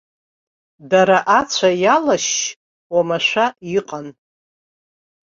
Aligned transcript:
Дара 0.91 1.17
ацәа 1.39 1.69
иалашьшь 1.83 2.41
оумашәа 2.93 3.45
иҟан. 3.77 4.07